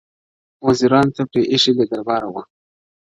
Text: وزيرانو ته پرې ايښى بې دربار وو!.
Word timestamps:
وزيرانو 0.67 1.13
ته 1.17 1.23
پرې 1.31 1.41
ايښى 1.51 1.71
بې 1.77 1.85
دربار 1.91 2.21
وو!. 2.27 2.41